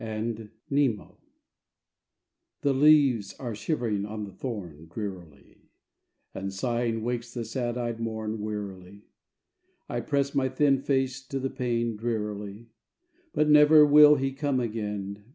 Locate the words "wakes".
7.03-7.35